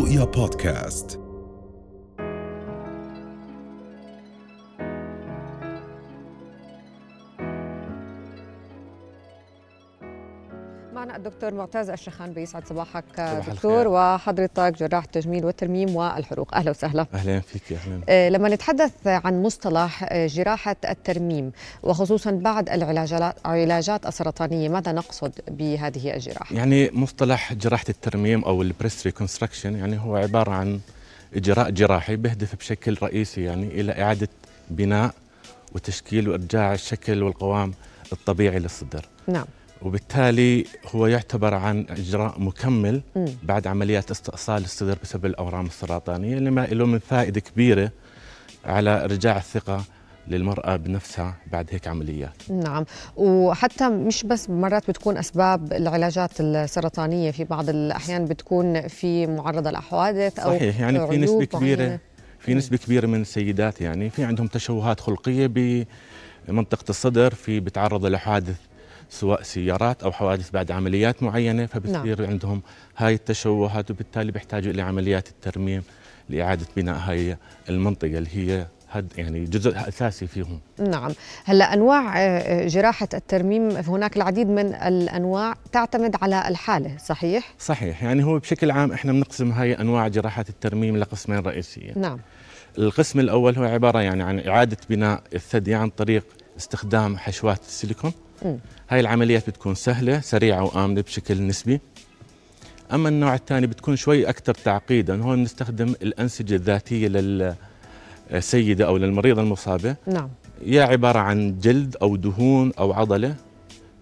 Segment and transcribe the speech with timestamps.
[0.00, 1.29] رؤيا بودكاست.
[11.30, 13.88] الدكتور معتز الشخان بيسعد صباحك صباح دكتور الخير.
[13.88, 16.54] وحضرتك جراح التجميل والترميم والحروق.
[16.54, 17.06] أهلا وسهلا.
[17.14, 18.00] أهلا فيك أهلا.
[18.08, 26.14] آه، لما نتحدث عن مصطلح آه، جراحة الترميم وخصوصا بعد العلاجات السرطانية ماذا نقصد بهذه
[26.14, 30.80] الجراحة؟ يعني مصطلح جراحة الترميم أو ال breast reconstruction يعني هو عبارة عن
[31.34, 34.28] إجراء جراحي بيهدف بشكل رئيسي يعني إلى إعادة
[34.70, 35.14] بناء
[35.74, 37.74] وتشكيل وإرجاع الشكل والقوام
[38.12, 39.04] الطبيعي للصدر.
[39.26, 39.44] نعم.
[39.82, 43.02] وبالتالي هو يعتبر عن إجراء مكمل.
[43.42, 47.90] بعد عمليات استئصال الصدر بسبب الأورام السرطانية لما له من فائدة كبيرة
[48.64, 49.84] على ارجاع الثقة
[50.28, 52.84] للمرأة بنفسها بعد هيك عمليات نعم
[53.16, 60.38] وحتى مش بس مرات بتكون أسباب العلاجات السرطانية في بعض الأحيان بتكون في معرضة لحوادث
[60.38, 61.98] أو صحيح يعني في نسبة كبيرة معينة.
[62.38, 65.46] في نسبة كبيرة من السيدات يعني في عندهم تشوهات خلقية
[66.48, 68.56] بمنطقة الصدر في بتعرضوا لحوادث
[69.10, 72.30] سواء سيارات أو حوادث بعد عمليات معينة فبتصير نعم.
[72.30, 72.62] عندهم
[72.96, 75.82] هاي التشوهات وبالتالي بيحتاجوا إلى عمليات الترميم
[76.28, 77.36] لإعادة بناء هاي
[77.68, 80.60] المنطقة اللي هي هد يعني جزء أساسي فيهم.
[80.78, 81.12] نعم.
[81.44, 88.02] هلأ أنواع آه، جراحة الترميم هناك العديد من الأنواع تعتمد على الحالة صحيح؟ صحيح.
[88.02, 91.92] يعني هو بشكل عام إحنا بنقسم هاي أنواع جراحات الترميم لقسمين رئيسيين.
[91.96, 92.18] نعم.
[92.78, 96.24] القسم الأول هو عبارة يعني عن إعادة بناء الثدي عن طريق
[96.56, 98.12] استخدام حشوات السيليكون.
[98.88, 101.80] هاي العمليات بتكون سهلة سريعة وآمنة بشكل نسبي.
[102.92, 105.22] أما النوع الثاني بتكون شوي أكثر تعقيدا.
[105.22, 109.96] هون نستخدم الأنسجة الذاتية للسيدة أو للمريضة المصابة.
[110.06, 110.28] نعم.
[110.64, 113.34] يا عبارة عن جلد أو دهون أو عضلة.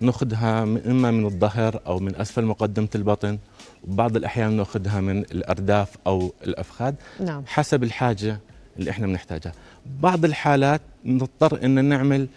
[0.00, 3.38] ناخذها إما من الظهر أو من أسفل مقدمة البطن.
[3.88, 6.94] وبعض الأحيان ناخذها من الأرداف أو الأفخاذ.
[7.20, 7.42] نعم.
[7.46, 8.40] حسب الحاجة
[8.78, 9.52] اللي إحنا بنحتاجها
[10.02, 12.28] بعض الحالات نضطر إن نعمل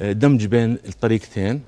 [0.00, 1.60] آه، دمج بين الطريقتين.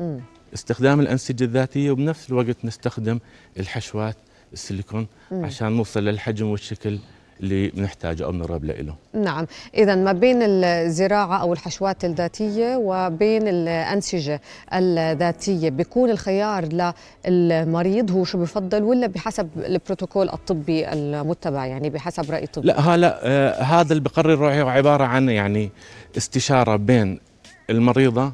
[0.55, 3.19] استخدام الأنسجة الذاتية وبنفس الوقت نستخدم
[3.59, 4.17] الحشوات
[4.53, 5.07] السيليكون.
[5.33, 6.99] عشان نوصل للحجم والشكل
[7.41, 9.47] اللي بنحتاجه أو بنرغب له نعم.
[9.75, 14.41] اذا ما بين الزراعة أو الحشوات الذاتية وبين الأنسجة
[14.75, 16.93] الذاتية بيكون الخيار
[17.29, 23.21] للمريض هو شو بفضل ولا بحسب البروتوكول الطبي المتبع؟ يعني بحسب رأي طبي لا هلا
[23.23, 25.71] آه هذا اللي بقرر هو عبارة عن يعني
[26.17, 27.21] استشارة بين
[27.71, 28.33] المريضة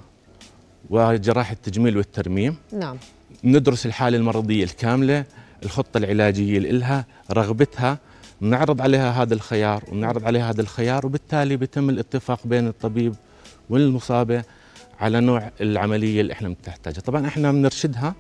[0.91, 2.57] وجراح التجميل والترميم.
[2.73, 2.97] نعم.
[3.45, 5.25] ندرس الحالة المرضية الكاملة
[5.63, 7.99] الخطة العلاجية اللي لها رغبتها
[8.41, 13.15] نعرض عليها هذا الخيار ونعرض عليها هذا الخيار وبالتالي بيتم الاتفاق بين الطبيب
[13.71, 14.43] والمصابة
[15.01, 18.15] على نوع العملية اللي إحنا بنحتاجها طبعا إحنا بنرشدها.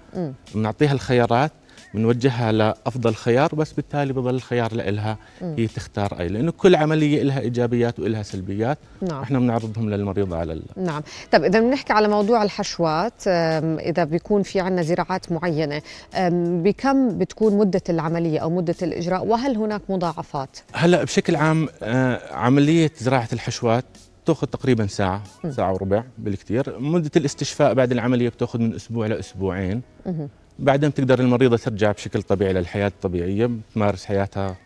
[0.54, 1.52] بنعطيها الخيارات
[1.94, 5.16] بنوجهها لأفضل خيار بس بالتالي بضل الخيار لها.
[5.42, 10.52] هي تختار أي لأنه كل عملية لها إيجابيات ولها سلبيات نعم إحنا بنعرضهم للمريضه على
[10.52, 10.62] ال...
[10.76, 11.02] نعم
[11.32, 15.82] طب إذا بنحكي على موضوع الحشوات إذا بيكون في عنا زراعات معينة
[16.14, 22.34] أم، بكم بتكون مدة العملية أو مدة الإجراء وهل هناك مضاعفات؟ هلأ بشكل عام آه،
[22.34, 23.84] عملية زراعة الحشوات
[24.26, 25.50] تأخذ تقريبا ساعة م.
[25.50, 30.28] ساعة وربع بالكثير مدة الاستشفاء بعد العملية بتأخذ من أسبوع لأسبوعين مهم.
[30.58, 34.56] بعدين بتقدر المريضة ترجع بشكل طبيعي للحياه الطبيعية بتمارس حياتها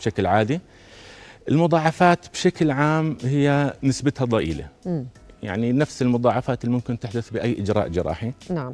[0.00, 0.60] بشكل عادي.
[1.48, 4.68] المضاعفات بشكل عام هي نسبتها ضئيلة.
[4.86, 5.06] مم.
[5.42, 8.32] يعني نفس المضاعفات اللي ممكن تحدث بأي إجراء جراحي.
[8.50, 8.72] نعم.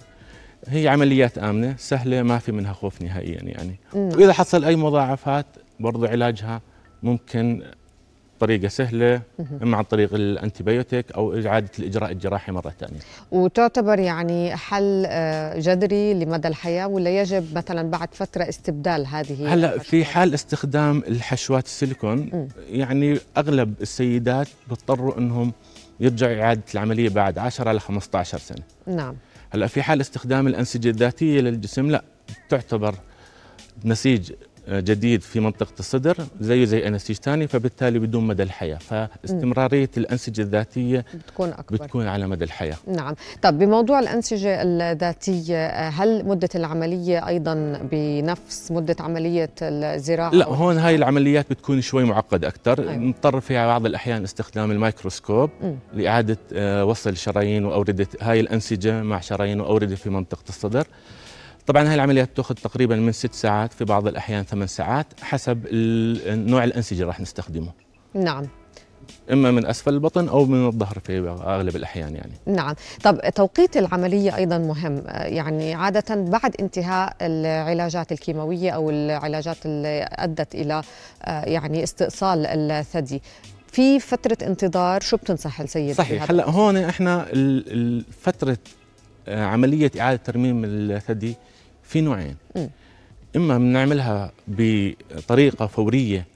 [0.67, 3.79] هي عمليات آمنة سهلة ما في منها خوف نهائيا يعني.
[3.95, 4.09] مم.
[4.09, 5.47] وإذا حصل أي مضاعفات
[5.81, 6.61] برضو علاجها
[7.03, 7.63] ممكن
[8.41, 9.23] طريقة سهلة
[9.63, 16.15] اما عن طريق الانتيبيوتيك أو إعادة الإجراء الجراحي مرة ثانية وتعتبر يعني حل آه، جذري
[16.15, 22.49] لمدى الحياة ولا يجب مثلا بعد فترة استبدال هذه هلا في؟ حال استخدام الحشوات السيليكون.
[22.71, 25.53] يعني أغلب السيدات بيضطروا إنهم
[26.01, 29.17] يرجعوا إعادة العملية بعد 10 ل 15 سنة نعم
[29.51, 32.05] هلا في حال استخدام الأنسجة الذاتية للجسم لا
[32.49, 32.95] تعتبر
[33.85, 34.33] نسيج
[34.71, 38.77] جديد في منطقة الصدر زيه زي أي نسيج ثاني فبالتالي بدون مدى الحياة.
[38.77, 41.77] فاستمرارية الأنسجة الذاتية بتكون أكبر.
[41.77, 42.77] بتكون على مدى الحياة.
[42.87, 43.15] نعم.
[43.43, 47.55] طب بموضوع الأنسجة الذاتية هل مدة العملية أيضا
[47.93, 52.97] بنفس مدة عملية الزراعة؟ لا هون هاي العمليات بتكون شوي معقدة أكثر أيوة.
[52.97, 55.75] نضطر في بعض الأحيان استخدام الميكروسكوب مم.
[55.95, 60.87] لإعادة آه، وصل شرايين وأوردة هاي الأنسجة مع شرايين وأوردة في منطقة الصدر.
[61.67, 65.67] طبعا هاي العمليات تأخذ تقريبا من ست ساعات في بعض الأحيان ثمان ساعات حسب
[66.27, 67.73] نوع الأنسجة راح نستخدمه.
[68.15, 68.47] نعم.
[69.33, 72.33] إما من أسفل البطن أو من الظهر في أغلب الأحيان يعني.
[72.47, 72.75] نعم.
[73.05, 75.03] طب توقيت العملية أيضا مهم.
[75.09, 80.83] يعني عادة بعد انتهاء العلاجات الكيماوية أو العلاجات اللي أدت إلى
[81.27, 83.23] يعني استئصال الثدي
[83.73, 86.31] في فترة انتظار شو بتنصح السيد صحيح.
[86.31, 87.27] هلأ هون إحنا
[88.21, 88.59] فترة
[89.31, 91.35] آه، عملية إعادة ترميم الثدي
[91.83, 92.67] في نوعين م.
[93.37, 96.27] إما بنعملها بطريقة فورية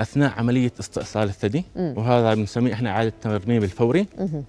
[0.00, 1.80] أثناء عملية استئصال الثدي م.
[1.98, 4.42] وهذا بنسميه إحنا إعادة ترميم الفوري م.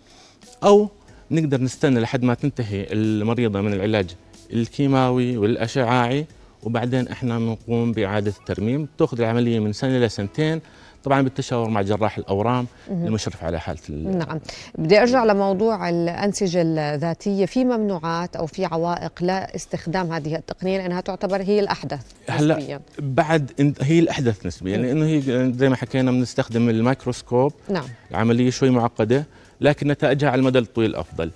[0.64, 0.90] أو
[1.32, 4.10] نقدر نستنى لحد ما تنتهي المريضة من العلاج
[4.54, 6.26] الكيماوي والأشعاعي
[6.64, 10.62] وبعدين إحنا بنقوم بإعادة الترميم تأخذ العملية من سنة لسنتين
[11.04, 14.40] طبعا بالتشاور مع جراح الأورام المشرف على حالة نعم.
[14.78, 17.46] بدي أرجع لموضوع الأنسجة الذاتية.
[17.46, 22.82] في ممنوعات أو في عوائق لاستخدام هذه التقنية لأنها تعتبر هي الأحدث هلأ نسبيا.
[23.00, 25.22] بعد هي الأحدث نسبيا لأنه هي
[25.56, 27.54] زي ما حكينا بنستخدم الميكروسكوب.
[27.70, 27.86] نعم.
[28.12, 29.26] العملية شوي معقدة
[29.62, 31.32] لكن نتائجها على المدى الطويل أفضل.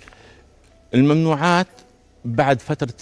[0.94, 1.66] الممنوعات
[2.24, 2.94] بعد فترة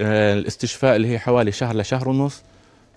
[0.00, 2.42] آه، الاستشفاء اللي هي حوالي شهر لشهر ونص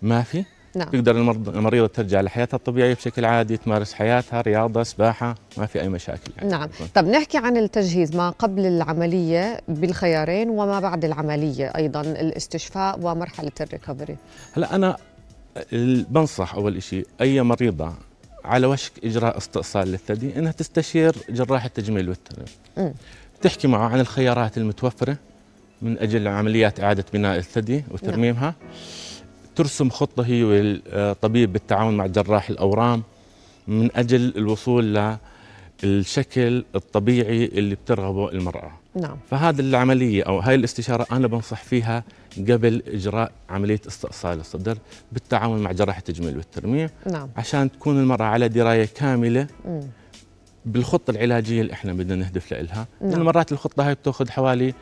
[0.02, 0.46] ما في.
[0.76, 0.90] نعم.
[0.90, 1.18] تقدر
[1.48, 6.50] المريضة ترجع لحياتها الطبيعية بشكل عادي تمارس حياتها رياضة سباحة ما في أي مشاكل يعني.
[6.50, 13.52] نعم طب نحكي عن التجهيز ما قبل العملية بالخيارين وما بعد العملية أيضا الاستشفاء ومرحلة
[13.62, 14.18] ال recovery
[14.54, 14.98] هلا أنا
[16.10, 17.94] بنصح أول شيء أي مريضة
[18.46, 22.94] على وشك إجراء استئصال للثدي أنها تستشير جراح التجميل والترميم
[23.42, 25.18] تحكي معه عن الخيارات المتوفرة
[25.82, 28.72] من أجل عمليات إعادة بناء الثدي وترميمها نعم.
[29.58, 33.04] ترسم خطة هي والطبيب بالتعاون مع جراح الأورام
[33.68, 35.16] من أجل الوصول
[35.84, 39.18] للشكل الطبيعي اللي بترغبه المرأة نعم.
[39.30, 42.04] فهذه العملية أو هاي الاستشارة أنا بنصح فيها
[42.38, 44.78] قبل إجراء عملية استئصال الصدر
[45.12, 47.30] بالتعاون مع جراح التجميل والترميم نعم.
[47.38, 49.80] عشان تكون المرأة على دراية كاملة م.
[50.66, 53.22] بالخطة العلاجية اللي إحنا بدنا نهدف لها نعم.
[53.22, 54.74] مرات الخطة هاي بتأخذ حوالي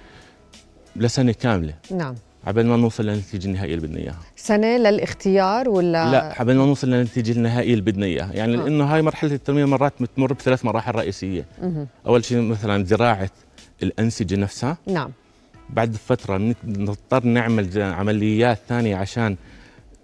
[0.95, 6.33] لسنة كاملة نعم عبال ما نوصل للنتيجه النهائية اللي بدنا اياها سنة للاختيار ولا؟ لا
[6.39, 8.57] عبال ما نوصل للنتيجه النهائية اللي بدنا اياها يعني آه.
[8.57, 11.45] لأنه هاي مرحلة التنميه مرات بتمر بثلاث مراحل رئيسية.
[11.62, 11.88] مه.
[12.07, 13.30] أول شيء مثلا زراعة
[13.83, 14.77] الأنسجة نفسها.
[14.88, 15.12] نعم.
[15.69, 19.36] بعد فترة نضطر نعمل عمليات ثانية عشان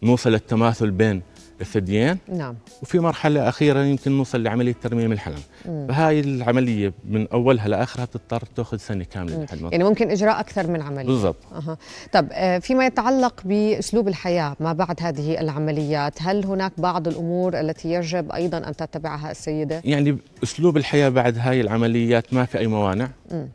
[0.03, 1.21] نوصل للتماثل بين
[1.61, 5.87] الثديين نعم وفي مرحلة أخيرة يمكن نوصل لعملية ترميم الحلم مم.
[5.87, 10.81] فهاي العملية من أولها لآخرها بتضطر تأخذ سنة كاملة لحد يعني ممكن إجراء أكثر من
[10.81, 11.77] عملية بالضبط أه.
[12.11, 12.27] طب
[12.61, 18.57] فيما يتعلق بأسلوب الحياة ما بعد هذه العمليات هل هناك بعض الأمور التي يجب أيضا
[18.57, 23.47] أن تتبعها السيدة؟ يعني أسلوب الحياة بعد هاي العمليات ما في أي موانع مم.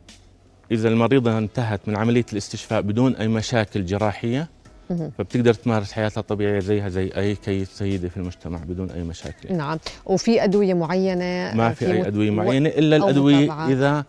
[0.71, 4.47] إذا المريضة انتهت من عملية الاستشفاء بدون أي مشاكل جراحية
[5.17, 9.55] فبتقدر تمارس حياتها الطبيعية زيها زي أي كي سيدة في المجتمع بدون أي مشاكل.
[9.55, 9.77] نعم.
[10.05, 14.05] وفي أدوية معينة؟ ما في, في أي أدوية معينة إلا الأدوية إذا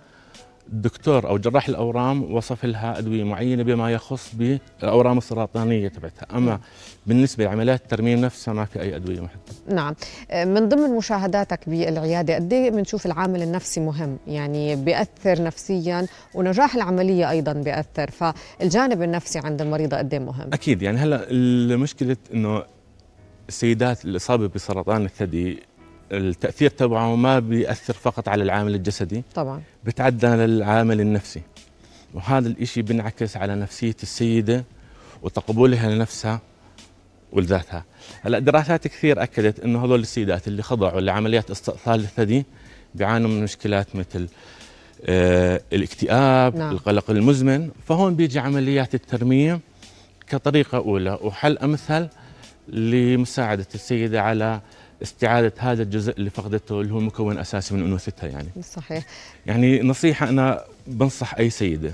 [0.72, 6.26] الدكتور أو جراح الأورام وصف لها أدوية معينة بما يخص بالأورام السرطانية تبعتها.
[6.36, 6.60] أما
[7.06, 9.74] بالنسبة لعمليات الترميم نفسها ما في أي أدوية محددة.
[9.74, 9.94] نعم.
[10.34, 17.30] من ضمن مشاهداتك بالعيادة قد إيه بنشوف العامل النفسي مهم؟ يعني بيأثر نفسيا ونجاح العملية
[17.30, 18.10] أيضا بيأثر.
[18.10, 20.82] فالجانب النفسي عند المريضه قد إيه مهم؟ أكيد.
[20.82, 22.62] يعني هلأ المشكلة إنه
[23.48, 25.62] السيدات الاصابه بسرطان الثدي
[26.12, 29.62] التأثير تبعه ما بيأثر فقط على العامل الجسدي طبعا.
[29.84, 31.43] بتعدى للعامل النفسي.
[32.14, 34.64] وهذا الإشي بينعكس على نفسية السيدة
[35.22, 36.40] وتقبلها لنفسها
[37.32, 37.85] ولذاتها.
[38.23, 42.47] هلأ دراسات كثير أكدت إنه هذول السيدات اللي خضعوا لعمليات استئصال الثدي
[42.94, 44.28] بيعانوا من مشكلات مثل
[45.04, 46.73] آه الاكتئاب نعم.
[46.73, 47.71] القلق المزمن.
[47.87, 49.61] فهون بيجي عمليات الترميم
[50.28, 51.18] كطريقة أولى.
[51.23, 52.09] وحل أمثل
[52.68, 54.61] لمساعدة السيدة على
[55.02, 58.49] استعادة هذا الجزء اللي فقدته اللي هو مكون أساسي من أنوثتها يعني.
[58.62, 59.05] صحيح.
[59.47, 61.93] يعني نصيحة أنا بنصح أي سيدة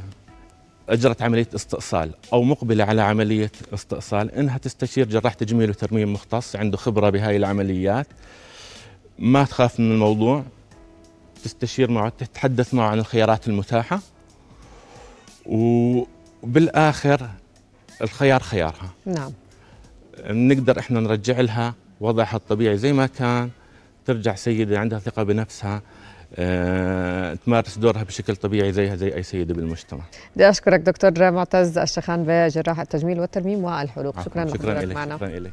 [0.88, 6.76] أجرت عملية استئصال أو مقبلة على عملية استئصال إنها تستشير جراح تجميل وترميم مختص عنده
[6.76, 8.06] خبرة بهاي العمليات.
[9.18, 10.44] ما تخاف من الموضوع
[11.44, 14.00] تستشير معه تتحدث معه عن الخيارات المتاحة.
[15.46, 17.30] وبالآخر
[18.02, 18.90] الخيار خيارها.
[19.06, 19.32] نعم.
[20.24, 23.50] نقدر إحنا نرجع لها وضعها الطبيعي زي ما كان
[24.04, 25.82] ترجع سيدة عندها ثقة بنفسها
[26.36, 30.00] أه، تمارس دورها بشكل طبيعي زيها زي أي سيدة بالمجتمع.
[30.34, 34.20] بدي أشكرك دكتور معتز الشخان بجراحة التجميل والترميم والحلوق.
[34.20, 35.16] شكرا شكرا لك معنا.
[35.16, 35.52] شكرا لك.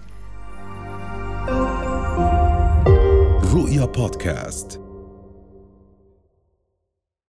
[3.53, 4.90] رؤيا بودكاست.